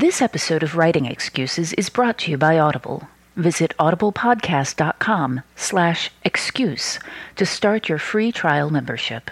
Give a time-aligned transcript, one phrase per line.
[0.00, 3.06] This episode of Writing Excuses is brought to you by Audible.
[3.36, 6.98] Visit audiblepodcast.com slash excuse
[7.36, 9.30] to start your free trial membership.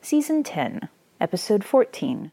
[0.00, 0.88] Season 10,
[1.20, 2.32] Episode 14.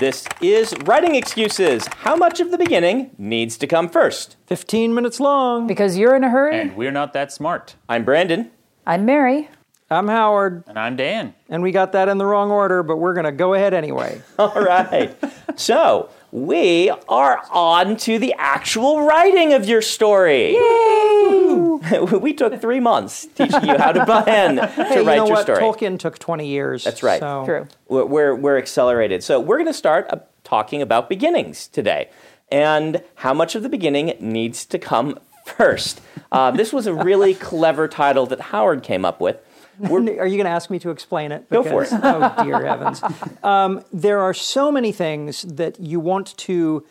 [0.00, 1.86] This is Writing Excuses.
[1.98, 4.34] How much of the beginning needs to come first?
[4.46, 5.68] 15 minutes long.
[5.68, 6.58] Because you're in a hurry?
[6.58, 7.76] And we're not that smart.
[7.88, 8.50] I'm Brandon.
[8.88, 9.50] I'm Mary.
[9.92, 10.62] I'm Howard.
[10.68, 11.34] And I'm Dan.
[11.48, 14.22] And we got that in the wrong order, but we're going to go ahead anyway.
[14.38, 15.12] All right.
[15.56, 20.52] so, we are on to the actual writing of your story.
[20.52, 22.00] Yay!
[22.22, 25.34] we took three months teaching you how to pen to hey, write you know your
[25.34, 25.42] what?
[25.42, 25.58] story.
[25.58, 26.84] Tolkien took 20 years.
[26.84, 27.18] That's right.
[27.18, 27.44] So.
[27.44, 27.66] True.
[27.88, 29.24] We're, we're, we're accelerated.
[29.24, 32.10] So, we're going to start uh, talking about beginnings today
[32.52, 36.00] and how much of the beginning needs to come first.
[36.30, 39.44] Uh, this was a really clever title that Howard came up with.
[39.82, 41.48] Are you going to ask me to explain it?
[41.50, 41.90] Go for it.
[41.92, 43.02] oh, dear heavens.
[43.42, 46.86] Um, there are so many things that you want to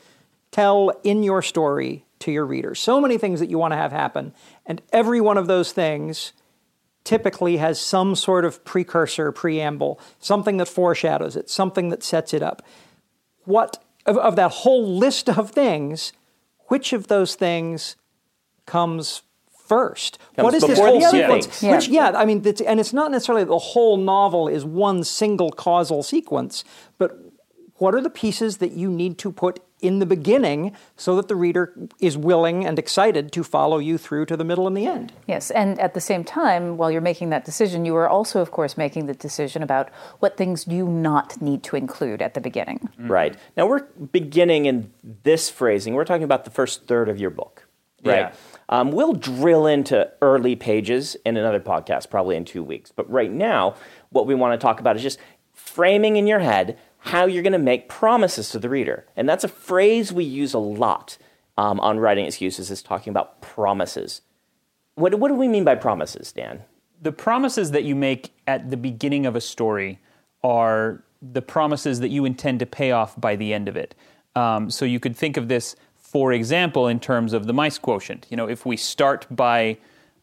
[0.52, 3.92] tell in your story to your reader, so many things that you want to have
[3.92, 4.34] happen.
[4.66, 6.34] And every one of those things
[7.04, 12.44] typically has some sort of precursor, preamble, something that foreshadows it, something that sets it
[12.44, 12.62] up.
[13.46, 16.14] What, of, of that whole list of things,
[16.68, 17.96] which of those things
[18.66, 19.24] comes
[19.70, 20.20] first?
[20.36, 21.64] Comes what is this whole sequence?
[21.64, 21.72] Yeah.
[21.72, 25.52] Which, yeah, I mean, that's, and it's not necessarily the whole novel is one single
[25.52, 26.66] causal sequence,
[26.98, 27.18] but
[27.76, 31.36] what are the pieces that you need to put in the beginning so that the
[31.36, 35.14] reader is willing and excited to follow you through to the middle and the end?
[35.28, 38.52] Yes, and at the same time, while you're making that decision, you are also, of
[38.52, 42.42] course, making the decision about what things do you not need to include at the
[42.42, 42.80] beginning.
[42.80, 43.10] Mm-hmm.
[43.10, 43.38] Right.
[43.56, 44.92] Now we're beginning in
[45.24, 45.94] this phrasing.
[45.94, 47.66] We're talking about the first third of your book.
[48.04, 48.18] Right.
[48.18, 48.32] Yeah.
[48.70, 52.92] Um, we'll drill into early pages in another podcast, probably in two weeks.
[52.92, 53.76] But right now,
[54.10, 55.20] what we want to talk about is just
[55.54, 59.06] framing in your head how you're going to make promises to the reader.
[59.16, 61.18] And that's a phrase we use a lot
[61.58, 64.22] um, on writing excuses, is talking about promises.
[64.96, 66.64] What, what do we mean by promises, Dan?
[67.02, 70.00] The promises that you make at the beginning of a story
[70.44, 73.96] are the promises that you intend to pay off by the end of it.
[74.36, 75.76] Um, so you could think of this,
[76.12, 78.26] for example, in terms of the mice quotient.
[78.32, 79.78] You know, if we start by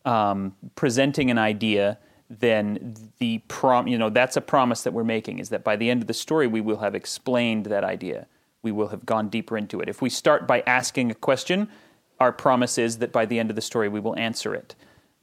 [0.04, 1.98] um, presenting an idea,
[2.28, 5.88] then the prom, you know, that's a promise that we're making is that by the
[5.88, 8.26] end of the story we will have explained that idea.
[8.62, 9.88] We will have gone deeper into it.
[9.88, 11.68] If we start by asking a question,
[12.18, 14.74] our promise is that by the end of the story we will answer it.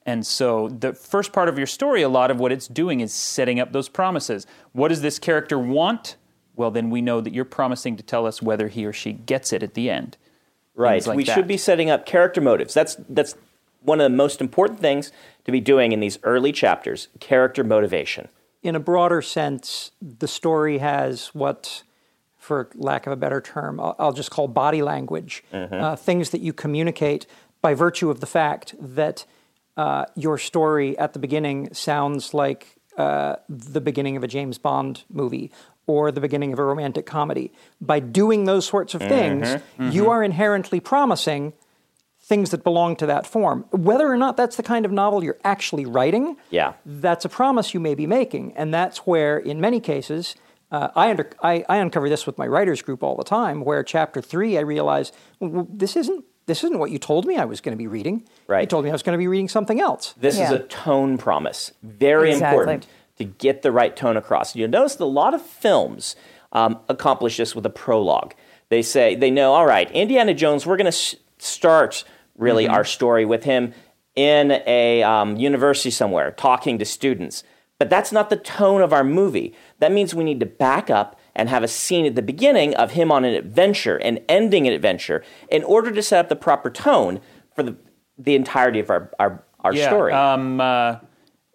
[0.06, 3.13] And so the first part of your story, a lot of what it's doing is
[3.13, 4.47] setting up those promises.
[4.72, 6.16] What does this character want?
[6.56, 9.51] Well, then we know that you're promising to tell us whether he or she gets
[9.51, 10.16] it at the end.
[10.75, 11.06] Right.
[11.06, 11.34] Like we that.
[11.35, 12.73] should be setting up character motives.
[12.73, 13.35] That's that's
[13.81, 15.11] one of the most important things
[15.45, 18.29] to be doing in these early chapters, character motivation.
[18.63, 21.83] in a broader sense, the story has what,
[22.38, 26.39] for lack of a better term, I'll, I'll just call body language, uh, things that
[26.39, 27.28] you communicate
[27.62, 29.25] by virtue of the fact that
[29.75, 35.03] uh, your story at the beginning sounds like uh, the beginning of a James Bond
[35.09, 35.51] movie
[35.85, 37.51] or the beginning of a romantic comedy.
[37.81, 41.53] By doing those sorts of things, you are inherently promising
[42.21, 43.66] things that belong to that form.
[43.71, 46.73] Whether or not that's the kind of novel you're actually writing, Yeah.
[46.85, 48.53] that's a promise you may be making.
[48.55, 50.35] And that's where, in many cases,
[50.71, 53.83] uh, I, under, I, I uncover this with my writers group all the time, where
[53.83, 57.45] chapter three, I realize well, well, this isn't this isn't what you told me I
[57.45, 58.27] was going to be reading.
[58.47, 58.61] Right.
[58.61, 60.13] You told me I was going to be reading something else.
[60.17, 61.71] This is a tone promise.
[61.83, 62.59] Very Exactly.
[62.59, 62.88] important
[63.25, 64.56] to get the right tone across.
[64.56, 66.16] You'll notice that a lot of films
[66.51, 68.33] um, accomplish this with a prologue.
[68.69, 72.03] They say, they know, all right, Indiana Jones, we're going to s- start
[72.38, 73.74] really our story with him
[74.15, 77.44] in a um, university somewhere talking to students.
[77.80, 79.53] But that's not the tone of our movie.
[79.80, 82.92] That means we need to back up and have a scene at the beginning of
[82.92, 86.69] him on an adventure and ending an adventure in order to set up the proper
[86.69, 87.19] tone
[87.56, 87.75] for the,
[88.18, 90.13] the entirety of our, our, our yeah, story.
[90.13, 90.98] Um, uh,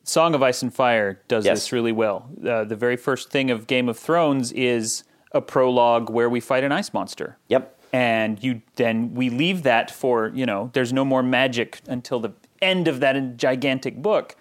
[0.08, 1.58] Song of Ice and Fire does Yes.
[1.58, 2.28] this really well.
[2.44, 6.64] Uh, the very first thing of Game of Thrones is a prologue where we fight
[6.64, 7.36] an ice monster.
[7.48, 7.74] Yep.
[7.92, 10.70] And you then we leave that for you know.
[10.72, 14.36] There's no more magic until the end of that gigantic book.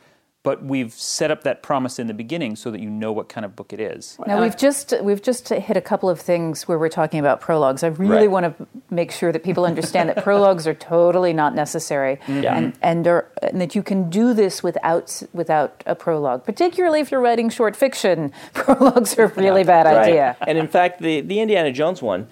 [0.48, 3.44] But we've set up that promise in the beginning so that you know what kind
[3.46, 4.18] of book it is.
[4.26, 7.84] Now we've just we've just hit a couple of things where we're talking about prologues.
[7.84, 8.32] I really Right.
[8.32, 13.08] want to make sure that people understand that prologues are totally not necessary, and and,
[13.08, 16.46] are, and that you can do this without without a prologue.
[16.46, 19.98] Particularly if you're writing short fiction, prologues are a really bad Right.
[20.10, 20.38] idea.
[20.48, 22.28] And in fact, the, the Indiana Jones one, y-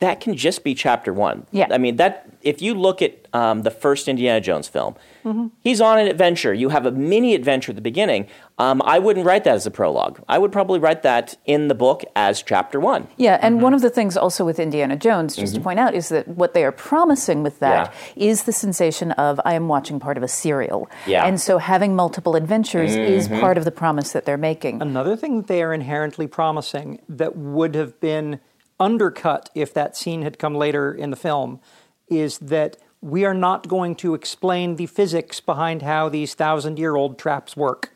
[0.00, 1.46] that can just be chapter one.
[1.52, 1.68] Yeah.
[1.70, 5.46] I mean, that if you look at um, the first Indiana Jones film, Mm-hmm.
[5.60, 6.52] he's on an adventure.
[6.52, 8.26] You have a mini adventure at the beginning.
[8.58, 10.20] Um, I wouldn't write that as a prologue.
[10.28, 13.06] I would probably write that in the book as chapter one.
[13.18, 16.08] Yeah, and one of the things also with Indiana Jones, just to point out, is
[16.08, 20.16] that what they are promising with that is the sensation of I am watching part
[20.16, 20.90] of a serial.
[21.06, 21.24] Yeah.
[21.24, 24.82] And so having multiple adventures is part of the promise that they're making.
[24.82, 28.40] Another thing that they are inherently promising that would have been
[28.82, 31.60] undercut if that scene had come later in the film
[32.08, 36.96] is that we are not going to explain the physics behind how these thousand year
[36.96, 37.92] old traps work.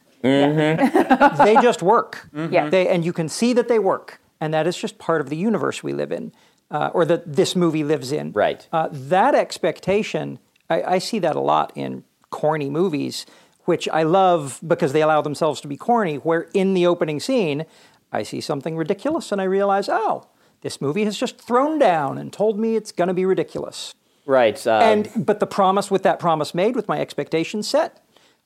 [1.44, 2.28] they just work.
[2.34, 2.68] Yeah.
[2.68, 4.20] They, and you can see that they work.
[4.40, 6.32] And that is just part of the universe we live in,
[6.70, 8.32] uh, or that this movie lives in.
[8.32, 8.66] Right.
[8.72, 10.38] Uh, that expectation,
[10.68, 13.24] I, I see that a lot in corny movies,
[13.64, 17.64] which I love because they allow themselves to be corny, where in the opening scene,
[18.12, 20.26] I see something ridiculous and I realize, oh,
[20.62, 23.94] this movie has just thrown down and told me it's going to be ridiculous.
[24.24, 24.64] Right.
[24.66, 28.02] Uh, And but the promise with that promise made, with my expectations set,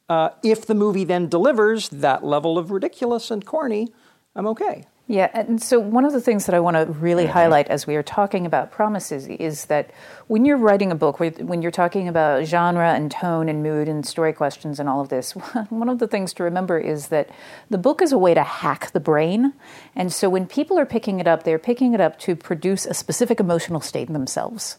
[0.08, 3.88] uh, if the movie then delivers that level of ridiculous and corny,
[4.34, 4.84] I'm okay.
[5.10, 7.32] Yeah, and so one of the things that I want to really mm-hmm.
[7.32, 9.90] highlight as we are talking about promises is that
[10.28, 13.88] when you're writing a book, when when you're talking about genre and tone and mood
[13.88, 15.32] and story questions and all of this,
[15.68, 17.28] one of the things to remember is that
[17.70, 19.52] the book is a way to hack the brain.
[19.96, 22.94] And so when people are picking it up, they're picking it up to produce a
[22.94, 24.78] specific emotional state in themselves.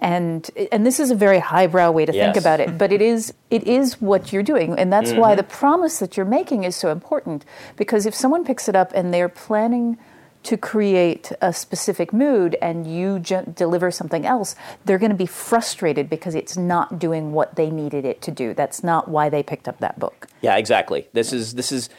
[0.00, 3.34] And and this is a very highbrow way to think about it, but it is
[3.50, 5.36] it is what you're doing, and that's why mm-hmm.
[5.36, 7.44] the promise that you're making is so important.
[7.76, 9.98] Because if someone picks it up and they're planning
[10.42, 14.56] to create a specific mood, and you deliver something else,
[14.86, 18.54] they're going to be frustrated because it's not doing what they needed it to do.
[18.54, 20.28] That's not why they picked up that book.
[20.40, 21.08] Yeah, exactly.
[21.12, 21.90] This is this is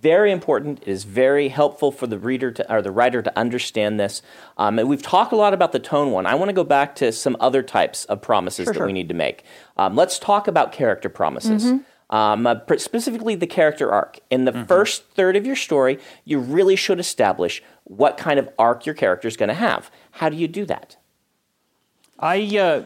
[0.00, 0.82] very important.
[0.82, 4.22] It is very helpful for the reader to or the writer to understand this.
[4.56, 6.26] Um, and we've talked a lot about the tone one.
[6.26, 8.86] I want to go back to some other types of promises that sure.
[8.86, 9.44] we need to make.
[9.76, 11.64] Um, let's talk about character promises.
[12.10, 14.18] Um, uh, pr- specifically, the character arc.
[14.30, 18.86] In the first third of your story, you really should establish what kind of arc
[18.86, 19.90] your character is going to have.
[20.12, 20.96] How do you do that?
[22.18, 22.84] I uh,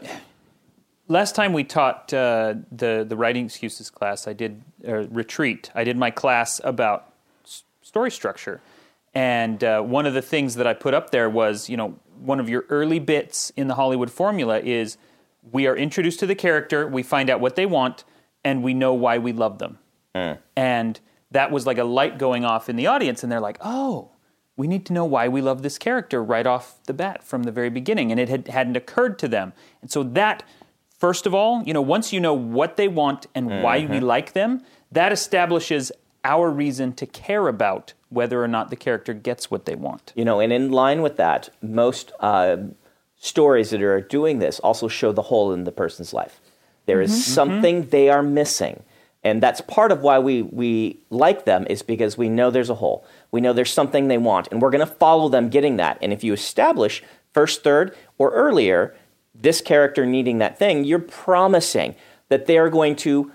[1.07, 5.71] last time we taught uh, the the writing excuses class, I did uh, retreat.
[5.75, 7.13] I did my class about
[7.45, 8.61] s- story structure,
[9.13, 12.39] and uh, one of the things that I put up there was, you know, one
[12.39, 14.97] of your early bits in the Hollywood formula is
[15.51, 18.05] we are introduced to the character, we find out what they want,
[18.43, 19.79] and we know why we love them.
[20.55, 20.99] And
[21.31, 24.11] that was like a light going off in the audience, and they're like, oh,
[24.55, 27.51] we need to know why we love this character right off the bat from the
[27.51, 28.11] very beginning.
[28.11, 29.51] And it had, hadn't occurred to them.
[29.81, 30.43] And so that,
[30.97, 34.05] first of all, you know, once you know what they want and why we mm-hmm.
[34.05, 35.91] like them, that establishes
[36.23, 40.13] our reason to care about whether or not the character gets what they want.
[40.15, 42.57] You know, and in line with that, most uh,
[43.17, 46.39] stories that are doing this also show the hole in the person's life.
[46.85, 47.31] There is mm-hmm.
[47.33, 47.89] something mm-hmm.
[47.89, 48.83] they are missing.
[49.23, 52.75] And that's part of why we, we like them is because we know there's a
[52.75, 53.05] hole.
[53.31, 55.97] We know there's something they want, and we're going to follow them getting that.
[56.01, 57.01] And if you establish
[57.31, 58.93] first, third, or earlier
[59.33, 61.95] this character needing that thing, you're promising
[62.29, 63.31] that they are going to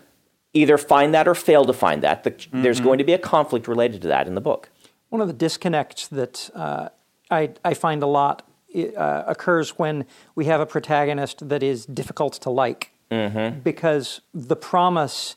[0.55, 2.25] either find that or fail to find that.
[2.25, 4.71] The, There's going to be a conflict related to that in the book.
[5.09, 6.89] One of the disconnects that uh,
[7.31, 12.35] I, I find a lot uh, occurs when we have a protagonist that is difficult
[12.35, 12.93] to like
[13.65, 15.37] because the promise.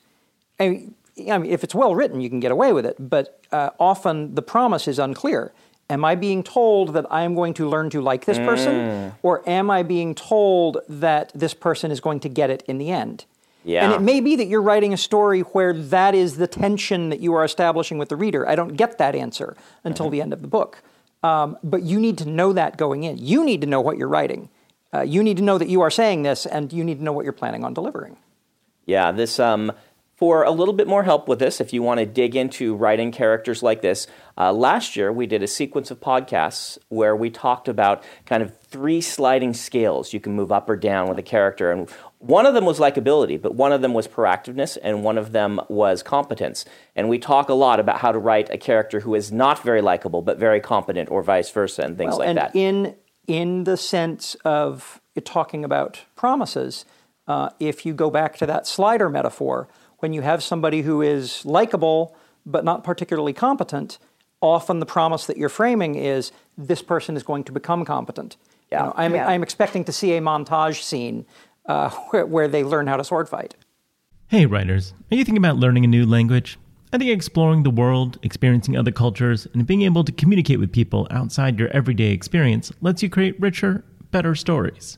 [0.60, 0.96] I mean,
[1.32, 4.36] I mean, if it's well written, you can get away with it, but uh, often
[4.36, 5.54] the promise is unclear.
[5.92, 9.48] Am I being told that I am going to learn to like this person, or
[9.48, 13.26] am I being told that this person is going to get it in the end?
[13.66, 13.84] Yeah.
[13.84, 17.20] And it may be that you're writing a story where that is the tension that
[17.20, 18.48] you are establishing with the reader.
[18.48, 20.82] I don't get that answer until the end of the book.
[21.24, 23.18] Um, but you need to know that going in.
[23.18, 24.50] You need to know what you're writing.
[24.94, 27.12] Uh, you need to know that you are saying this, and you need to know
[27.12, 28.16] what you're planning on delivering.
[28.86, 29.74] Yeah, this um,
[30.22, 33.12] for a little bit more help with this, if you want to dig into writing
[33.12, 34.06] characters like this,
[34.38, 38.56] uh, last year we did a sequence of podcasts where we talked about kind of
[38.60, 42.54] three sliding scales you can move up or down with a character, and one of
[42.54, 46.66] them was likability, but one of them was proactiveness, and one of them was competence.
[46.96, 49.82] And we talk a lot about how to write a character who is not very
[49.82, 52.56] likable but very competent, or vice versa, and things Well, like and that.
[52.56, 56.86] in in the sense of talking about promises,
[57.28, 59.68] uh, if you go back to that slider metaphor,
[60.02, 64.00] When you have somebody who is likable but not particularly competent,
[64.42, 68.36] often the promise that you're framing is this person is going to become competent.
[68.72, 68.80] Yeah.
[68.80, 69.28] You know, I'm, Yeah.
[69.28, 71.26] I'm expecting to see a montage scene
[71.68, 73.56] uh, where, where they learn how to sword fight.
[74.28, 76.58] Hey, writers, are you thinking about learning a new language?
[76.92, 81.08] I think exploring the world, experiencing other cultures, and being able to communicate with people
[81.12, 84.98] outside your everyday experience lets you create richer, better stories.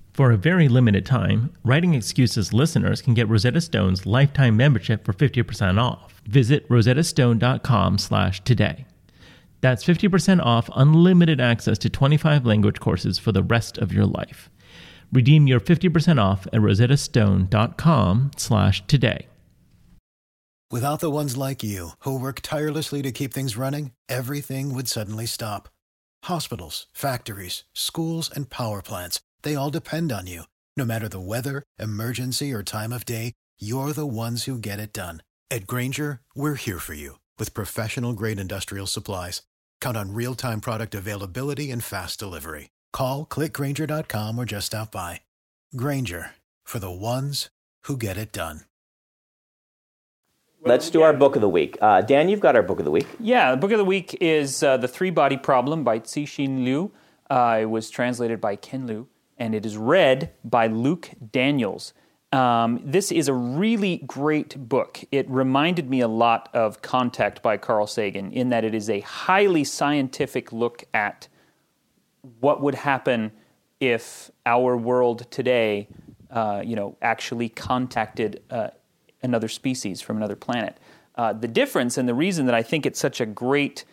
[0.13, 5.13] For a very limited time, Writing Excuses listeners can get Rosetta Stone's lifetime membership for
[5.13, 6.21] 50% off.
[6.25, 8.85] Visit rosettastone.com slash today.
[9.61, 14.49] That's 50% off unlimited access to 25 language courses for the rest of your life.
[15.13, 19.27] Redeem your 50% off at rosettastone.com slash today.
[20.71, 25.25] Without the ones like you, who work tirelessly to keep things running, everything would suddenly
[25.25, 25.67] stop.
[26.23, 30.43] Hospitals, factories, schools, and power plants, they all depend on you.
[30.77, 34.93] No matter the weather, emergency, or time of day, you're the ones who get it
[34.93, 35.21] done.
[35.49, 39.41] At Grainger, we're here for you with professional grade industrial supplies.
[39.81, 42.69] Count on real time product availability and fast delivery.
[42.93, 45.21] Call clickgrainger.com or just stop by.
[45.75, 46.31] Grainger
[46.63, 47.49] for the ones
[47.83, 48.61] who get it done.
[50.63, 51.75] Let's do our book of the week.
[51.81, 53.07] Uh, Dan, you've got our book of the week.
[53.19, 56.91] Yeah, the book of the week is uh, The Three Body Problem by Cixin Liu.
[57.31, 59.07] Uh, it was translated by Ken Liu,
[59.41, 61.95] and it is read by Luke Daniels.
[62.31, 65.03] Um, this is a really great book.
[65.11, 68.99] It reminded me a lot of Contact by Carl Sagan in that it is a
[68.99, 71.27] highly scientific look at
[72.39, 73.31] what would happen
[73.79, 75.87] if our world today,
[76.29, 78.67] uh, you know, actually contacted uh,
[79.23, 80.77] another species from another planet.
[81.15, 83.85] Uh, the difference and the reason that I think it's such a great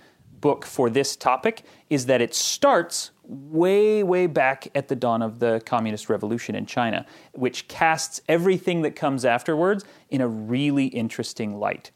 [0.43, 5.39] book for this topic is that it starts way, way back at the dawn of
[5.39, 11.59] the communist revolution in China, which casts everything that comes afterwards in a really interesting
[11.59, 11.91] light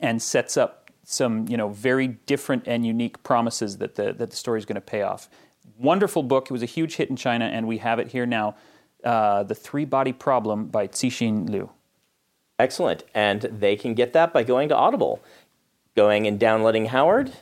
[0.00, 4.36] and sets up some you know very different and unique promises that the that the
[4.36, 5.28] story is going to pay off.
[5.78, 6.46] Wonderful book.
[6.46, 8.56] It was a huge hit in China, and we have it here now.
[9.02, 11.70] Uh, the Three Body Problem by Cixin Liu.
[12.58, 13.04] Excellent.
[13.14, 15.22] And they can get that by going to Audible,
[15.94, 17.32] going and downloading Howard.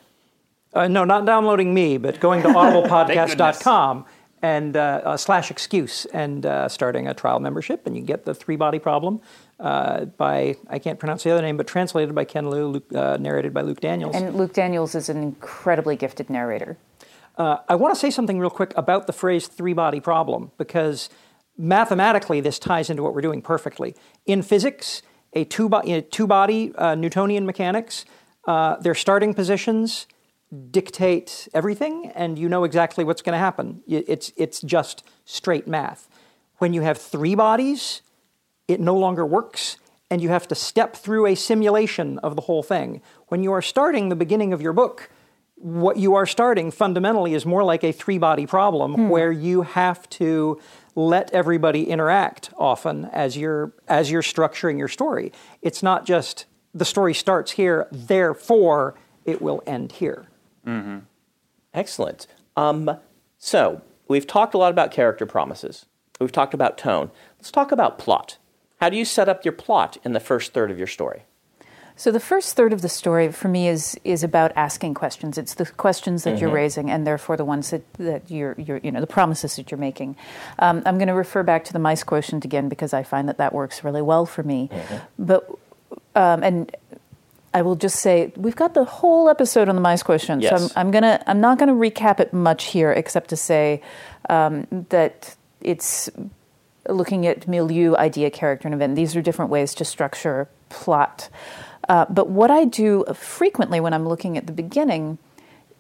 [0.73, 4.07] Uh, no, not downloading me, but going to audiblepodcast.com
[4.43, 8.35] and uh, uh, slash excuse and uh, starting a trial membership, and you get the
[8.35, 9.21] three body problem
[9.61, 13.17] uh, by I can't pronounce the other name, but translated by Ken Liu, Luke, uh,
[13.19, 14.17] narrated by Luke Daniels.
[14.17, 16.77] And Luke Daniels is an incredibly gifted narrator.
[17.39, 21.09] Uh, I want to say something real quick about the phrase three body problem because
[21.57, 23.95] mathematically this ties into what we're doing perfectly.
[24.27, 25.03] In physics,
[25.33, 28.05] a two, bo- a two body uh, Newtonian mechanics,
[28.47, 30.07] uh, their starting positions
[30.71, 33.83] dictate everything, and you know exactly what's going to happen.
[33.87, 36.09] It's, it's just straight math.
[36.59, 38.03] When you have three bodies,
[38.69, 39.79] it no longer works,
[40.11, 43.01] and you have to step through a simulation of the whole thing.
[43.29, 45.11] When you are starting the beginning of your book,
[45.63, 49.09] what you are starting fundamentally is more like a three body problem hmm.
[49.09, 50.61] where you have to
[50.95, 55.33] let everybody interact often as you're as you're structuring your story
[55.63, 58.95] it's not just the story starts here therefore
[59.25, 60.27] it will end here
[61.75, 62.27] Excellent.
[62.57, 62.99] Um,
[63.39, 65.87] so we've talked a lot about character promises.
[66.21, 67.11] We've talked about tone.
[67.39, 68.39] Let's talk about plot.
[68.81, 71.23] How do you set up your plot in the first third of your story?
[71.95, 75.37] So the first third of the story for me is is about asking questions.
[75.37, 78.91] It's the questions that you're raising, and therefore the ones that, that you're, you're you
[78.91, 80.17] know the promises that you're making.
[80.59, 83.39] Um, I'm going to refer back to the mice quotient again because I find that
[83.39, 84.71] that works really well for me.
[85.19, 85.49] But
[86.15, 86.77] um, and
[87.55, 90.03] I will just say we've got the whole episode on the mice.
[90.03, 90.73] So Yes.
[90.75, 93.83] I'm, I'm gonna I'm not gonna recap it much here, except to say
[94.29, 96.11] um, that it's
[96.89, 98.97] looking at milieu, idea, character, and event.
[98.97, 101.29] These are different ways to structure plot.
[101.89, 105.19] Uh, but what I do frequently when I'm looking at the beginning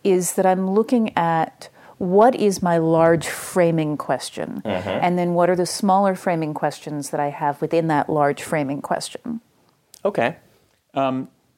[0.05, 4.63] is that I'm looking at what is my large framing question?
[5.01, 8.83] And then what are the smaller framing questions that I have within that large framing
[8.83, 9.41] question?
[10.05, 10.37] Okay.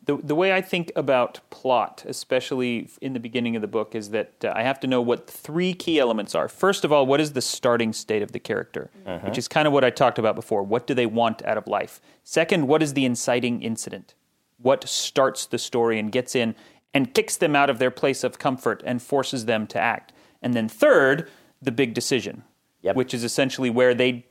[0.06, 4.10] The, the way I think about plot, especially in the beginning of the book, is
[4.10, 6.48] that uh, I have to know what three key elements are.
[6.48, 8.90] First of all, what is the starting state of the character,
[9.22, 10.62] which is kind of what I talked about before.
[10.62, 12.00] What do they want out of life?
[12.22, 14.14] Second, what is the inciting incident?
[14.60, 16.54] What starts the story and gets in
[16.92, 20.12] and kicks them out of their place of comfort and forces them to act?
[20.42, 21.30] And then third,
[21.62, 22.44] the big decision,
[22.82, 22.96] Yep.
[22.96, 24.26] which is essentially where they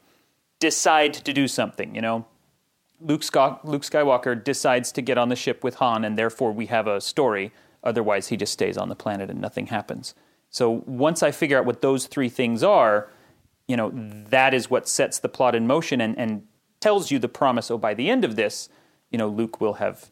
[0.59, 2.25] decide to do something, you know?
[3.03, 6.67] Luke, Scott, Luke Skywalker decides to get on the ship with Han, and therefore we
[6.67, 7.51] have a story.
[7.83, 10.15] Otherwise, he just stays on the planet and nothing happens.
[10.49, 13.09] So once I figure out what those three things are,
[13.67, 16.47] you know, that is what sets the plot in motion and, and
[16.79, 17.69] tells you the promise.
[17.69, 18.69] Oh, by the end of this,
[19.09, 20.09] you know, Luke will have,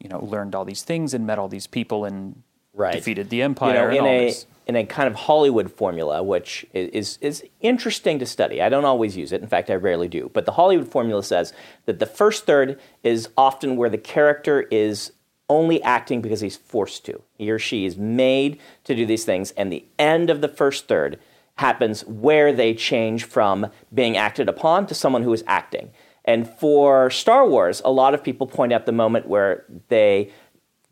[0.00, 2.42] you know, learned all these things and met all these people and
[2.74, 2.92] Right.
[2.92, 4.46] defeated the you Empire know, and all a this.
[4.66, 8.60] In a kind of Hollywood formula, which is is interesting to study.
[8.60, 9.40] I don't always use it.
[9.40, 10.30] In fact, I rarely do.
[10.32, 11.52] But the Hollywood formula says
[11.86, 15.12] that the first third is often where the character is
[15.48, 17.22] only acting because he's forced to.
[17.38, 20.88] He or she is made to do these things, and the end of the first
[20.88, 21.20] third
[21.56, 25.90] happens where they change from being acted upon to someone who is acting.
[26.24, 30.32] And for Star Wars, a lot of people point out the moment where they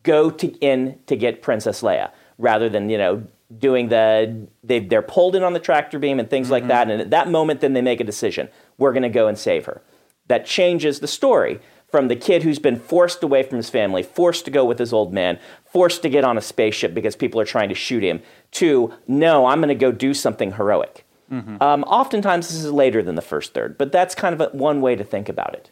[0.05, 3.25] go to in to get Princess Leia rather than you know
[3.59, 6.91] doing the they they're pulled in on the tractor beam and things like that.
[6.91, 8.49] And at that moment then they make a decision.
[8.79, 9.83] We're going to go and save her.
[10.29, 14.45] That changes the story from the kid who's been forced away from his family forced
[14.45, 17.45] to go with his old man forced to get on a spaceship because people are
[17.45, 18.21] trying to shoot him
[18.51, 21.05] to no I'm going to go do something heroic.
[21.63, 24.81] Um, oftentimes this is later than the first third but that's kind of a, one
[24.81, 25.71] way to think about it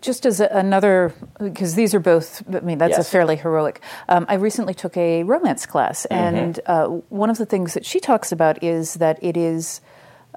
[0.00, 3.06] just as a, another, because these are both, I mean, that's Yes.
[3.08, 3.80] a fairly heroic.
[4.08, 8.00] Um, I recently took a romance class, and uh, one of the things that she
[8.00, 9.80] talks about is that it is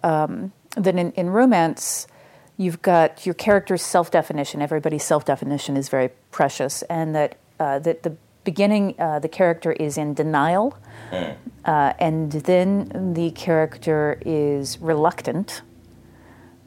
[0.03, 2.08] um, that in, in romance,
[2.58, 4.62] you've got your character's self definition.
[4.62, 9.72] Everybody's self definition is very precious, and that uh, that the beginning, uh, the character
[9.74, 10.77] is in denial,
[11.12, 15.62] uh, and then the character is reluctant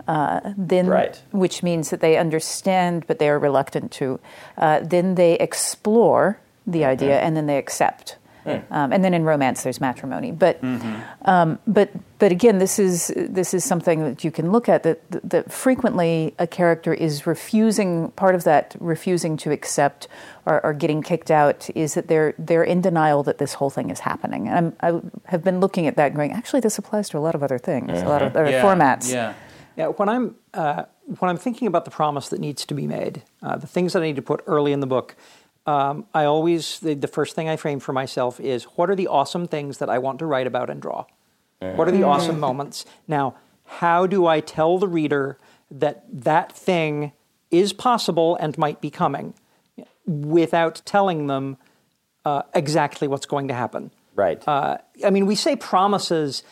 [0.07, 1.21] then Right.
[1.31, 4.19] which means that they understand but they are reluctant to.
[4.59, 8.17] Uh, then they explore the idea and then they accept.
[8.45, 10.33] Um, and then in romance there's matrimony.
[10.33, 10.59] But
[11.23, 14.99] um, but but again this is this is something that you can look at that
[15.31, 20.09] that frequently a character is refusing part of that refusing to accept
[20.45, 23.91] or, or getting kicked out is that they're they're in denial that this whole thing
[23.91, 24.49] is happening.
[24.49, 27.21] And I'm, I have been looking at that and going actually this applies to a
[27.23, 29.13] lot of other things a lot of other Yeah, formats.
[29.13, 29.35] Yeah.
[29.77, 30.85] Yeah, when I'm uh,
[31.19, 34.03] when I'm thinking about the promise that needs to be made, uh, the things that
[34.03, 35.17] I need to put early in the book,
[35.67, 39.09] um, I always the, the first thing I frame for myself is what are the
[39.09, 41.07] awesome things that I want to write about and draw.
[41.61, 42.85] What are the awesome moments?
[43.07, 45.39] Now, how do I tell the reader
[45.71, 47.13] that that thing
[47.53, 49.35] is possible and might be coming,
[50.05, 51.57] without telling them
[52.25, 53.93] uh, exactly what's going to happen?
[54.15, 56.43] right Uh, I mean, we say promises,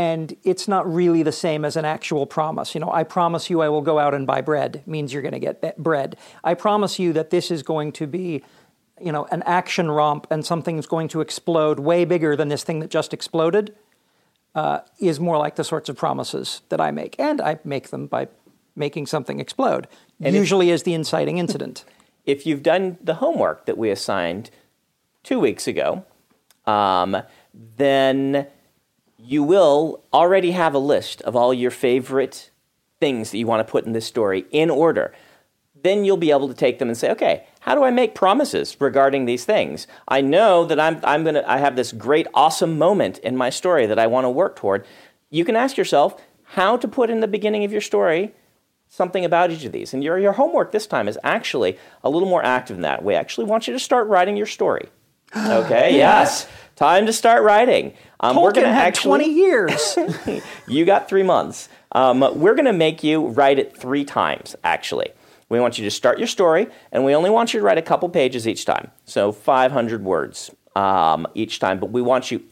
[0.00, 2.74] and it's not really the same as an actual promise.
[2.74, 5.34] You know, I promise you I will go out and buy bread means you're going
[5.34, 6.16] to get be- bread.
[6.42, 8.42] I promise you that this is going to be,
[8.98, 12.80] you know, an action romp and something's going to explode way bigger than this thing
[12.80, 13.74] that just exploded.
[14.54, 18.08] Uh, is more like the sorts of promises that I make, and I make them
[18.08, 18.26] by
[18.74, 19.86] making something explode.
[20.18, 21.84] if- usually, as the inciting incident.
[22.24, 24.50] if you've done the homework that we assigned
[25.22, 26.04] two weeks ago,
[26.66, 27.22] um,
[27.76, 28.48] then
[29.22, 32.50] you will already have a list of all your favorite
[32.98, 35.12] things that you want to put in this story in order.
[35.82, 38.76] Then you'll be able to take them and say, okay, how do I make promises
[38.80, 39.86] regarding these things?
[40.08, 43.86] I know that I'm, I'm gonna, I have this great, awesome moment in my story
[43.86, 44.86] that I want to work toward.
[45.30, 48.34] You can ask yourself how to put in the beginning of your story
[48.88, 49.94] something about each of these.
[49.94, 53.04] And your, your homework this time is actually a little more active than that.
[53.04, 54.88] We actually want you to start writing your story.
[55.36, 56.48] Okay, yes.
[56.80, 57.92] Time to start writing.
[58.20, 59.24] Um, we're going to had actually.
[59.24, 59.98] 20 years.
[60.66, 61.68] You got three months.
[61.92, 65.10] Um, we're going to make you write it three times, actually.
[65.50, 67.82] We want you to start your story, and we only want you to write a
[67.82, 68.90] couple pages each time.
[69.04, 71.80] So 500 words um, each time.
[71.80, 72.42] But we want you,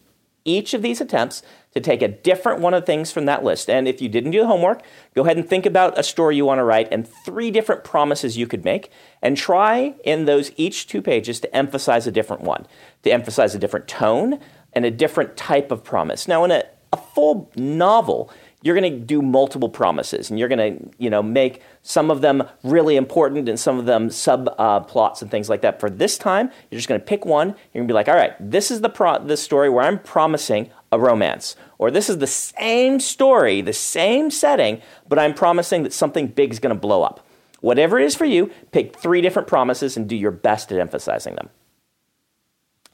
[0.49, 1.43] each of these attempts,
[1.75, 3.69] to take a different one of the things from that list.
[3.69, 4.83] And if you didn't do the homework,
[5.15, 8.39] go ahead and think about a story you want to write and three different promises
[8.39, 12.67] you could make, and try in those each two pages to emphasize a different one,
[13.03, 14.41] to emphasize a different tone
[14.73, 16.27] and a different type of promise.
[16.27, 18.31] Now, in a, a full novel,
[18.63, 22.21] you're going to do multiple promises and you're going to you know make some of
[22.21, 25.89] them really important and some of them sub uh, plots and things like that for
[25.89, 28.35] this time you're just going to pick one you're going to be like all right
[28.41, 31.57] this is the pro- story where i'm promising a romance.
[31.79, 36.53] Or this is the same story, the same setting, but I'm promising that something big
[36.53, 37.25] is going to blow up.
[37.61, 41.35] Whatever it is for you, pick three different promises and do your best at emphasizing
[41.35, 41.51] them.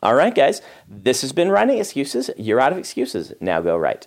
[0.03, 2.31] All right, guys, this has been Writing Excuses.
[2.37, 3.33] You're out of excuses.
[3.40, 4.07] Now go write.